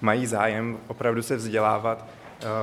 mají 0.00 0.26
zájem 0.26 0.78
opravdu 0.86 1.22
se 1.22 1.36
vzdělávat, 1.36 2.06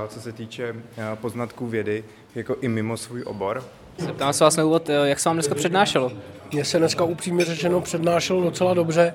co 0.07 0.21
se 0.21 0.31
týče 0.31 0.75
poznatků 1.15 1.67
vědy, 1.67 2.03
jako 2.35 2.55
i 2.61 2.67
mimo 2.67 2.97
svůj 2.97 3.23
obor. 3.25 3.63
Zeptám 3.97 4.33
se 4.33 4.43
vás 4.43 4.55
na 4.55 4.65
úvod, 4.65 4.89
jak 5.03 5.19
se 5.19 5.29
vám 5.29 5.35
dneska 5.35 5.55
přednášelo? 5.55 6.11
Mně 6.51 6.65
se 6.65 6.77
dneska 6.77 7.03
upřímně 7.03 7.45
řečeno 7.45 7.81
přednášelo 7.81 8.41
docela 8.41 8.73
dobře, 8.73 9.13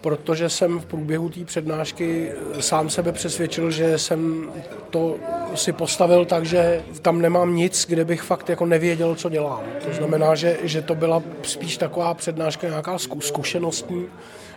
protože 0.00 0.48
jsem 0.48 0.78
v 0.78 0.86
průběhu 0.86 1.28
té 1.28 1.44
přednášky 1.44 2.32
sám 2.60 2.90
sebe 2.90 3.12
přesvědčil, 3.12 3.70
že 3.70 3.98
jsem 3.98 4.50
to 4.90 5.16
si 5.54 5.72
postavil 5.72 6.24
tak, 6.24 6.44
že 6.44 6.82
tam 7.02 7.22
nemám 7.22 7.56
nic, 7.56 7.86
kde 7.88 8.04
bych 8.04 8.22
fakt 8.22 8.48
jako 8.48 8.66
nevěděl, 8.66 9.14
co 9.14 9.28
dělám. 9.28 9.60
To 9.84 9.94
znamená, 9.94 10.34
že, 10.34 10.58
že 10.62 10.82
to 10.82 10.94
byla 10.94 11.22
spíš 11.42 11.76
taková 11.76 12.14
přednáška 12.14 12.68
nějaká 12.68 12.98
zkušenostní, 13.20 14.06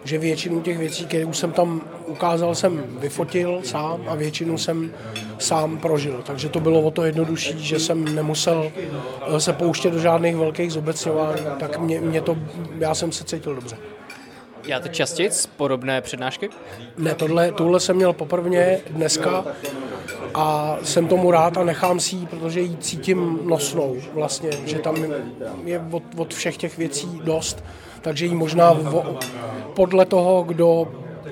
že 0.03 0.17
většinu 0.17 0.61
těch 0.61 0.77
věcí, 0.77 1.05
které 1.05 1.25
už 1.25 1.37
jsem 1.37 1.51
tam 1.51 1.81
ukázal, 2.07 2.55
jsem 2.55 2.83
vyfotil 2.99 3.61
sám 3.63 4.01
a 4.07 4.15
většinu 4.15 4.57
jsem 4.57 4.91
sám 5.39 5.77
prožil. 5.77 6.23
Takže 6.25 6.49
to 6.49 6.59
bylo 6.59 6.81
o 6.81 6.91
to 6.91 7.03
jednodušší, 7.03 7.65
že 7.65 7.79
jsem 7.79 8.15
nemusel 8.15 8.71
eh, 9.27 9.39
se 9.39 9.53
pouštět 9.53 9.91
do 9.91 9.99
žádných 9.99 10.35
velkých 10.35 10.71
zobecňování, 10.71 11.41
tak 11.59 11.79
mě, 11.79 12.01
mě 12.01 12.21
to, 12.21 12.37
já 12.79 12.95
jsem 12.95 13.11
se 13.11 13.23
cítil 13.23 13.55
dobře. 13.55 13.77
Já 14.63 14.79
to 14.79 14.87
častěji 14.87 15.29
podobné 15.57 16.01
přednášky? 16.01 16.49
Ne, 16.97 17.15
tohle, 17.15 17.51
tohle 17.51 17.79
jsem 17.79 17.95
měl 17.95 18.13
poprvé 18.13 18.79
dneska 18.89 19.45
a 20.33 20.77
jsem 20.83 21.07
tomu 21.07 21.31
rád 21.31 21.57
a 21.57 21.63
nechám 21.63 21.99
si 21.99 22.15
ji, 22.15 22.25
protože 22.25 22.61
ji 22.61 22.77
cítím 22.77 23.39
nosnou 23.43 23.97
vlastně, 24.13 24.49
že 24.65 24.79
tam 24.79 25.05
je 25.63 25.85
od, 25.91 26.03
od 26.17 26.33
všech 26.33 26.57
těch 26.57 26.77
věcí 26.77 27.21
dost 27.23 27.63
takže 28.01 28.25
ji 28.25 28.35
možná 28.35 28.73
vo, 28.73 29.19
podle 29.75 30.05
toho, 30.05 30.43
kdo 30.43 30.87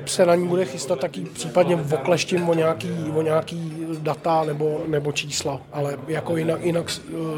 se 0.06 0.26
na 0.26 0.36
ní 0.36 0.48
bude 0.48 0.66
chystat, 0.66 1.00
tak 1.00 1.18
ji 1.18 1.26
případně 1.26 1.76
okleštím 1.76 2.50
o 2.50 2.54
nějaký, 2.54 2.92
o 3.16 3.22
nějaký 3.22 3.88
data 4.00 4.44
nebo, 4.44 4.82
nebo 4.88 5.12
čísla, 5.12 5.62
ale 5.72 5.98
jako 6.08 6.38
jinak, 6.38 6.66
jinak 6.66 6.90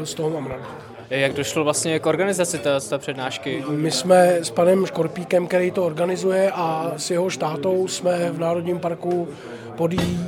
z 0.04 0.14
toho 0.14 0.30
mám 0.30 0.46
rád. 0.46 0.60
Jak 1.10 1.32
došlo 1.32 1.64
vlastně 1.64 1.98
k 1.98 2.06
organizaci 2.06 2.58
té, 2.58 2.80
té 2.80 2.98
přednášky? 2.98 3.64
My 3.68 3.90
jsme 3.90 4.38
s 4.42 4.50
panem 4.50 4.86
Škorpíkem, 4.86 5.46
který 5.46 5.70
to 5.70 5.86
organizuje 5.86 6.50
a 6.54 6.92
s 6.96 7.10
jeho 7.10 7.30
štátou 7.30 7.88
jsme 7.88 8.30
v 8.30 8.38
Národním 8.38 8.78
parku 8.78 9.28
Podí 9.76 10.20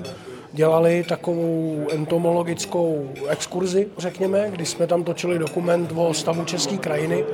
dělali 0.52 1.04
takovou 1.08 1.86
entomologickou 1.92 3.10
exkurzi, 3.28 3.88
řekněme, 3.98 4.50
kdy 4.50 4.66
jsme 4.66 4.86
tam 4.86 5.04
točili 5.04 5.38
dokument 5.38 5.92
o 5.96 6.14
stavu 6.14 6.44
české 6.44 6.76
krajiny, 6.76 7.24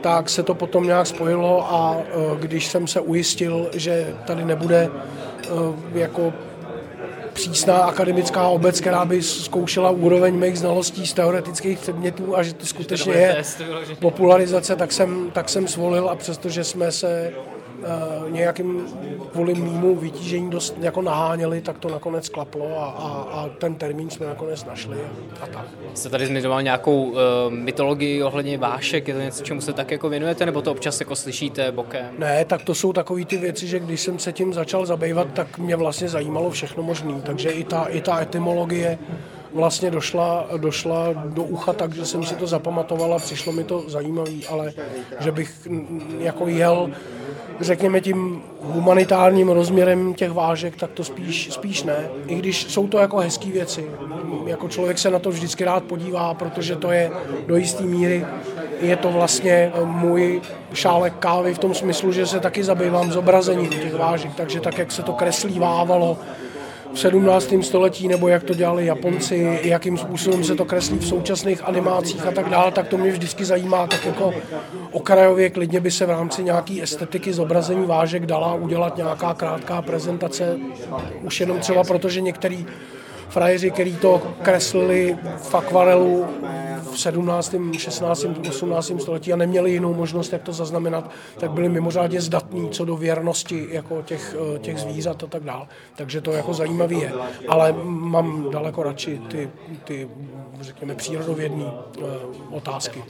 tak 0.00 0.30
se 0.30 0.42
to 0.42 0.54
potom 0.54 0.84
nějak 0.84 1.06
spojilo 1.06 1.72
a 1.72 1.96
e, 1.96 2.40
když 2.40 2.66
jsem 2.66 2.86
se 2.86 3.00
ujistil, 3.00 3.70
že 3.74 4.14
tady 4.26 4.44
nebude 4.44 4.88
e, 4.88 4.90
jako 5.98 6.32
přísná 7.34 7.76
akademická 7.76 8.48
obec, 8.48 8.80
která 8.80 9.04
by 9.04 9.22
zkoušela 9.22 9.90
úroveň 9.90 10.34
mých 10.34 10.58
znalostí 10.58 11.06
z 11.06 11.12
teoretických 11.12 11.78
předmětů 11.78 12.36
a 12.36 12.42
že 12.42 12.54
to 12.54 12.66
skutečně 12.66 13.12
je 13.12 13.42
popularizace, 13.98 14.76
tak 14.76 14.92
jsem, 14.92 15.30
tak 15.30 15.48
jsem 15.48 15.68
svolil 15.68 16.08
a 16.10 16.16
přestože 16.16 16.64
jsme 16.64 16.92
se 16.92 17.32
nějakým 18.28 18.86
kvůli 19.32 19.54
mýmu 19.54 19.96
vytížení 19.96 20.50
dost 20.50 20.74
jako 20.80 21.02
naháněli, 21.02 21.60
tak 21.60 21.78
to 21.78 21.88
nakonec 21.88 22.28
klaplo 22.28 22.78
a, 22.78 22.84
a, 22.84 23.08
a 23.32 23.48
ten 23.58 23.74
termín 23.74 24.10
jsme 24.10 24.26
nakonec 24.26 24.64
našli 24.64 24.96
a, 24.96 25.44
a 25.44 25.46
tak. 25.46 25.64
Jste 25.94 26.08
tady 26.08 26.26
zmiňoval 26.26 26.62
nějakou 26.62 27.04
uh, 27.04 27.18
mytologii 27.50 28.22
ohledně 28.22 28.58
vášek, 28.58 29.08
je 29.08 29.14
to 29.14 29.20
něco, 29.20 29.44
čemu 29.44 29.60
se 29.60 29.72
tak 29.72 29.90
jako 29.90 30.08
věnujete, 30.08 30.46
nebo 30.46 30.62
to 30.62 30.72
občas 30.72 31.00
jako 31.00 31.16
slyšíte 31.16 31.72
bokem? 31.72 32.06
Ne, 32.18 32.44
tak 32.44 32.62
to 32.62 32.74
jsou 32.74 32.92
takové 32.92 33.24
ty 33.24 33.36
věci, 33.36 33.66
že 33.66 33.78
když 33.78 34.00
jsem 34.00 34.18
se 34.18 34.32
tím 34.32 34.54
začal 34.54 34.86
zabývat, 34.86 35.26
tak 35.32 35.58
mě 35.58 35.76
vlastně 35.76 36.08
zajímalo 36.08 36.50
všechno 36.50 36.82
možné, 36.82 37.14
takže 37.22 37.50
i 37.50 37.64
ta, 37.64 37.84
i 37.84 38.00
ta 38.00 38.20
etymologie 38.22 38.98
vlastně 39.54 39.90
došla, 39.90 40.46
došla 40.56 41.12
do 41.12 41.42
ucha 41.42 41.72
tak, 41.72 41.94
že 41.94 42.06
jsem 42.06 42.24
si 42.24 42.34
to 42.34 42.46
zapamatovala, 42.46 43.18
přišlo 43.18 43.52
mi 43.52 43.64
to 43.64 43.84
zajímavý, 43.86 44.46
ale 44.46 44.72
že 45.20 45.32
bych 45.32 45.68
jako 46.18 46.48
jel 46.48 46.90
řekněme 47.60 48.00
tím 48.00 48.42
humanitárním 48.62 49.48
rozměrem 49.48 50.14
těch 50.14 50.32
vážek, 50.32 50.76
tak 50.76 50.90
to 50.90 51.04
spíš, 51.04 51.48
spíš 51.52 51.82
ne. 51.82 52.08
I 52.26 52.34
když 52.34 52.62
jsou 52.62 52.88
to 52.88 52.98
jako 52.98 53.16
hezké 53.16 53.50
věci. 53.50 53.90
Jako 54.46 54.68
člověk 54.68 54.98
se 54.98 55.10
na 55.10 55.18
to 55.18 55.30
vždycky 55.30 55.64
rád 55.64 55.84
podívá, 55.84 56.34
protože 56.34 56.76
to 56.76 56.90
je 56.90 57.10
do 57.46 57.56
jisté 57.56 57.82
míry 57.82 58.24
je 58.80 58.96
to 58.96 59.10
vlastně 59.10 59.72
můj 59.84 60.42
šálek 60.74 61.14
kávy 61.18 61.54
v 61.54 61.58
tom 61.58 61.74
smyslu, 61.74 62.12
že 62.12 62.26
se 62.26 62.40
taky 62.40 62.64
zabývám 62.64 63.12
zobrazením 63.12 63.70
těch 63.70 63.94
vážek, 63.94 64.34
takže 64.34 64.60
tak, 64.60 64.78
jak 64.78 64.92
se 64.92 65.02
to 65.02 65.12
kreslí 65.12 65.58
vávalo, 65.58 66.14
v 66.14 66.43
17. 66.94 67.54
století, 67.62 68.08
nebo 68.08 68.28
jak 68.28 68.42
to 68.42 68.54
dělali 68.54 68.86
Japonci, 68.86 69.60
jakým 69.62 69.98
způsobem 69.98 70.44
se 70.44 70.54
to 70.54 70.64
kreslí 70.64 70.98
v 70.98 71.06
současných 71.06 71.64
animacích 71.64 72.26
a 72.26 72.30
tak 72.30 72.48
dále, 72.48 72.72
tak 72.72 72.88
to 72.88 72.98
mě 72.98 73.10
vždycky 73.10 73.44
zajímá, 73.44 73.86
tak 73.86 74.06
jako 74.06 74.34
okrajově 74.90 75.50
klidně 75.50 75.80
by 75.80 75.90
se 75.90 76.06
v 76.06 76.10
rámci 76.10 76.44
nějaký 76.44 76.82
estetiky 76.82 77.32
zobrazení 77.32 77.86
vážek 77.86 78.26
dala 78.26 78.54
udělat 78.54 78.96
nějaká 78.96 79.34
krátká 79.34 79.82
prezentace, 79.82 80.58
už 81.22 81.40
jenom 81.40 81.58
třeba 81.58 81.84
proto, 81.84 82.08
že 82.08 82.20
některý 82.20 82.66
frajeři, 83.28 83.70
který 83.70 83.96
to 83.96 84.22
kreslili 84.42 85.18
v 85.36 85.54
akvarelu 85.54 86.26
v 86.94 87.00
17., 87.00 87.54
16., 87.78 88.26
18. 88.48 88.92
století 89.00 89.32
a 89.32 89.36
neměli 89.36 89.70
jinou 89.70 89.94
možnost, 89.94 90.32
jak 90.32 90.42
to 90.42 90.52
zaznamenat, 90.52 91.10
tak 91.38 91.50
byli 91.50 91.68
mimořádně 91.68 92.20
zdatní 92.20 92.70
co 92.70 92.84
do 92.84 92.96
věrnosti 92.96 93.66
jako 93.70 94.02
těch, 94.02 94.36
eh, 94.54 94.58
těch 94.58 94.78
zvířat 94.78 95.22
a 95.22 95.26
tak 95.26 95.42
dále. 95.42 95.66
Takže 95.96 96.20
to 96.20 96.32
jako 96.32 96.54
zajímavý 96.54 97.00
je. 97.00 97.12
Ale 97.48 97.74
mám 97.82 98.50
daleko 98.50 98.82
radši 98.82 99.20
ty, 99.28 99.50
ty 99.84 100.08
řekněme, 100.60 100.94
přírodovědné 100.94 101.64
uh, 101.64 102.06
otázky. 102.50 103.04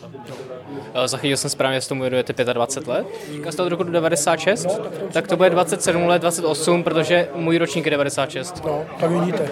No. 0.94 1.08
Zachytil 1.08 1.36
jsem 1.36 1.50
správně, 1.50 1.80
že 1.80 1.88
tomu 1.88 2.00
věnujete 2.00 2.44
25 2.44 2.92
let. 2.92 3.06
Říká 3.32 3.52
jste 3.52 3.62
od 3.62 3.68
roku 3.68 3.82
96? 3.82 4.64
No, 4.64 4.74
tak, 4.74 4.92
tak 5.12 5.28
to 5.28 5.36
bude 5.36 5.50
27 5.50 6.06
let, 6.06 6.22
28, 6.22 6.82
protože 6.82 7.28
můj 7.34 7.58
ročník 7.58 7.84
je 7.84 7.90
96. 7.90 8.64
No, 8.64 8.84
tak 9.00 9.10
vidíte. 9.10 9.50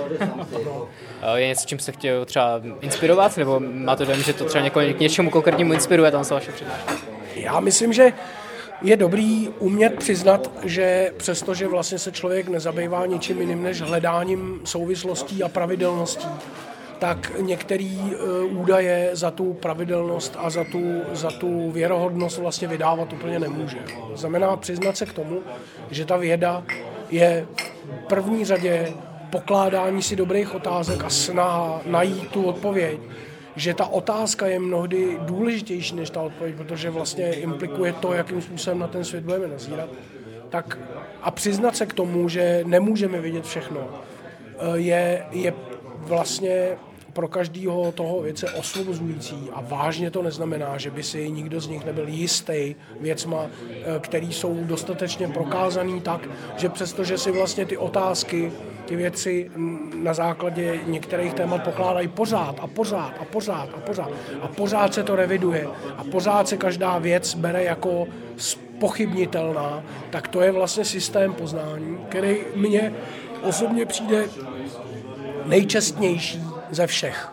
No. 0.65 0.89
Je 1.35 1.47
něco, 1.47 1.67
čím 1.67 1.79
se 1.79 1.93
chtěl 1.93 2.25
třeba 2.25 2.61
inspirovat, 2.81 3.37
nebo 3.37 3.61
máte 3.61 4.07
že 4.23 4.33
to 4.33 4.45
třeba 4.45 4.65
něko, 4.65 4.81
k 4.81 5.01
něčemu 5.01 5.31
konkrétnímu 5.31 5.73
inspiruje 5.73 6.11
tam 6.11 6.25
se 6.25 6.35
vaše 6.35 6.53
přednáška? 6.53 6.93
Já 7.35 7.61
myslím, 7.61 7.93
že 7.93 8.13
je 8.83 8.97
dobrý 8.97 9.49
umět 9.59 9.95
přiznat, 9.95 10.51
že 10.65 11.13
přestože 11.17 11.69
vlastně 11.69 11.99
se 11.99 12.13
člověk 12.13 12.49
nezabývá 12.49 13.07
ničím 13.07 13.41
jiným 13.41 13.63
než 13.63 13.81
hledáním 13.81 14.61
souvislostí 14.65 15.43
a 15.43 15.49
pravidelností, 15.49 16.29
tak 16.99 17.33
některé 17.41 17.85
e, 17.85 18.17
údaje 18.45 19.11
za 19.13 19.31
tu 19.31 19.53
pravidelnost 19.53 20.37
a 20.39 20.51
za 20.51 20.65
tu, 20.65 21.03
za 21.13 21.31
tu 21.31 21.71
věrohodnost 21.71 22.39
vlastně 22.39 22.69
vydávat 22.69 23.13
úplně 23.13 23.39
nemůže. 23.39 23.79
Znamená 24.15 24.57
přiznat 24.57 24.97
se 24.97 25.07
k 25.07 25.13
tomu, 25.13 25.41
že 25.91 26.05
ta 26.05 26.17
věda 26.17 26.65
je 27.11 27.47
v 28.05 28.09
první 28.09 28.45
řadě 28.45 28.93
pokládání 29.31 30.03
si 30.03 30.17
dobrých 30.17 30.55
otázek 30.55 31.05
a 31.05 31.11
snaha 31.11 31.81
najít 31.87 32.29
tu 32.29 32.45
odpověď, 32.45 33.01
že 33.57 33.75
ta 33.75 33.87
otázka 33.87 34.47
je 34.47 34.59
mnohdy 34.59 35.19
důležitější 35.21 35.97
než 35.97 36.11
ta 36.11 36.23
odpověď, 36.23 36.57
protože 36.57 36.91
vlastně 36.91 37.33
implikuje 37.33 37.93
to, 37.93 38.13
jakým 38.13 38.43
způsobem 38.43 38.79
na 38.79 38.87
ten 38.87 39.05
svět 39.05 39.25
budeme 39.25 39.49
nazírat. 39.49 39.89
tak 40.49 40.79
a 41.23 41.31
přiznat 41.31 41.77
se 41.77 41.87
k 41.87 41.93
tomu, 41.93 42.29
že 42.29 42.63
nemůžeme 42.67 43.21
vidět 43.21 43.45
všechno, 43.45 43.89
eh, 43.89 44.79
je, 44.79 45.27
je 45.31 45.55
vlastně 45.99 46.77
pro 47.13 47.29
každého 47.29 47.93
toho 47.93 48.23
věce 48.23 48.51
osvobozující. 48.51 49.49
A 49.53 49.61
vážně 49.61 50.11
to 50.11 50.23
neznamená, 50.23 50.79
že 50.79 50.91
by 50.91 51.03
si 51.03 51.31
nikdo 51.31 51.61
z 51.61 51.69
nich 51.69 51.85
nebyl 51.85 52.09
jistý 52.09 52.75
věcma, 53.01 53.47
eh, 53.47 53.99
který 54.01 54.33
jsou 54.33 54.65
dostatečně 54.65 55.29
prokázaný 55.29 56.01
tak, 56.01 56.29
že 56.57 56.69
přestože 56.69 57.19
si 57.19 57.31
vlastně 57.31 57.67
ty 57.67 57.77
otázky 57.77 58.53
ty 58.85 58.97
věci 58.97 59.51
na 59.95 60.15
základě 60.15 60.81
některých 60.87 61.35
témat 61.35 61.65
pokládají 61.65 62.09
pořád 62.09 62.57
a 62.61 62.67
pořád 62.67 63.15
a 63.21 63.25
pořád 63.25 63.69
a 63.77 63.81
pořád. 63.81 64.11
A 64.41 64.49
pořád 64.49 64.95
se 64.95 65.03
to 65.03 65.17
reviduje. 65.17 65.69
A 65.97 66.05
pořád 66.05 66.49
se 66.49 66.57
každá 66.57 66.99
věc 66.99 67.35
bere 67.35 67.65
jako 67.65 68.07
pochybnitelná, 68.81 69.83
tak 70.11 70.29
to 70.29 70.41
je 70.41 70.53
vlastně 70.53 70.85
systém 70.85 71.33
poznání, 71.33 71.99
který 72.09 72.37
mně 72.55 72.93
osobně 73.43 73.87
přijde 73.87 74.29
nejčestnější 75.47 76.52
ze 76.73 76.87
všech. 76.87 77.29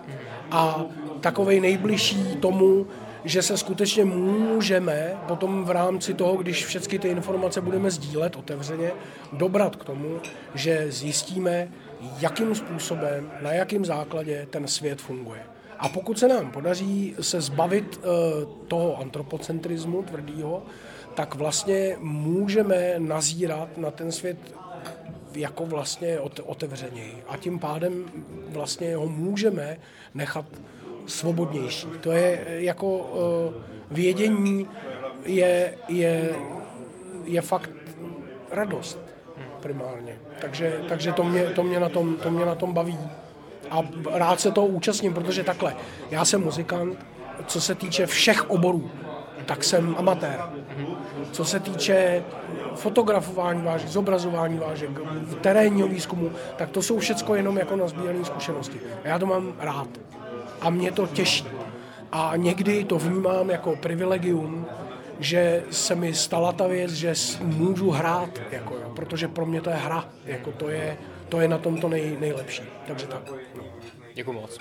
A 0.52 0.86
takovej 1.22 1.60
nejbližší 1.60 2.36
tomu, 2.36 2.88
že 3.24 3.42
se 3.42 3.58
skutečně 3.58 4.06
můžeme 4.06 5.14
potom 5.28 5.66
v 5.66 5.72
rámci 5.72 6.14
toho, 6.14 6.36
když 6.36 6.66
všechny 6.66 7.00
ty 7.00 7.08
informace 7.08 7.62
budeme 7.62 7.92
sdílet 7.92 8.36
otevřeně, 8.36 8.92
dobrat 9.34 9.76
k 9.76 9.84
tomu, 9.84 10.20
že 10.56 10.92
zjistíme, 10.92 11.68
jakým 12.20 12.56
způsobem, 12.56 13.32
na 13.42 13.52
jakém 13.52 13.86
základě 13.86 14.48
ten 14.50 14.68
svět 14.68 15.02
funguje. 15.02 15.42
A 15.80 15.90
pokud 15.90 16.20
se 16.20 16.28
nám 16.28 16.52
podaří 16.52 17.16
se 17.22 17.42
zbavit 17.42 17.98
uh, 17.98 18.04
toho 18.68 18.98
antropocentrismu 18.98 20.04
tvrdýho, 20.04 20.64
tak 21.16 21.36
vlastně 21.36 21.96
můžeme 22.00 22.94
nazírat 22.98 23.78
na 23.78 23.92
ten 23.92 24.12
svět 24.12 24.38
jako 25.34 25.66
vlastně 25.66 26.20
otevřeněji. 26.44 27.24
A 27.28 27.38
tím 27.38 27.60
pádem 27.60 28.06
vlastně 28.50 28.96
ho 28.96 29.08
můžeme 29.08 29.78
nechat 30.14 30.46
svobodnější. 31.06 31.88
To 32.02 32.12
je 32.12 32.46
jako 32.48 32.98
uh, 32.98 33.54
vědění 33.92 34.68
je, 35.26 35.74
je, 35.88 36.36
je 37.24 37.42
fakt 37.42 37.70
radost 38.52 39.00
primárně. 39.60 40.16
Takže, 40.42 40.82
takže 40.90 41.12
to, 41.12 41.24
mě, 41.24 41.44
to, 41.44 41.64
mě 41.64 41.80
na 41.80 41.90
tom, 41.90 42.16
to 42.16 42.32
mě 42.32 42.46
na 42.46 42.56
tom 42.56 42.74
baví. 42.74 43.00
A 43.72 43.82
rád 44.12 44.40
se 44.40 44.52
toho 44.52 44.68
účastním, 44.68 45.14
protože 45.14 45.44
takhle, 45.44 45.76
já 46.12 46.26
jsem 46.26 46.42
muzikant, 46.42 47.06
co 47.48 47.62
se 47.62 47.76
týče 47.76 48.06
všech 48.06 48.50
oborů, 48.50 48.92
tak 49.46 49.64
jsem 49.64 49.96
amatér. 49.98 50.42
Co 51.32 51.46
se 51.46 51.60
týče 51.60 52.24
fotografování 52.80 53.62
vážek, 53.64 53.90
zobrazování 53.90 54.58
vážek, 54.58 54.90
terénního 55.42 55.88
výzkumu, 55.88 56.32
tak 56.58 56.70
to 56.70 56.82
jsou 56.82 57.00
všechno 57.00 57.36
jenom 57.36 57.58
jako 57.58 57.76
nazbírané 57.76 58.26
zkušenosti. 58.26 58.80
A 59.04 59.08
já 59.08 59.20
to 59.20 59.26
mám 59.26 59.54
rád 59.60 59.88
a 60.62 60.70
mě 60.70 60.92
to 60.92 61.08
těší. 61.08 61.46
A 62.12 62.34
někdy 62.36 62.84
to 62.84 63.00
vnímám 63.00 63.50
jako 63.50 63.76
privilegium, 63.76 64.66
že 65.20 65.64
se 65.72 65.96
mi 65.96 66.14
stala 66.14 66.52
ta 66.52 66.68
věc, 66.68 66.92
že 66.92 67.14
můžu 67.42 67.92
hrát, 67.92 68.30
jako 68.52 68.76
jo, 68.76 68.92
protože 68.96 69.28
pro 69.28 69.46
mě 69.46 69.62
to 69.62 69.70
je 69.70 69.76
hra, 69.76 70.10
jako 70.26 70.52
to 70.52 70.70
je, 70.70 70.98
to 71.30 71.42
je 71.42 71.48
na 71.48 71.58
tom 71.58 71.78
to 71.78 71.90
nej, 71.90 72.18
nejlepší. 72.20 72.64
Takže 72.88 73.08
tak. 73.08 73.32
Děkuji 74.14 74.34
moc. 74.34 74.60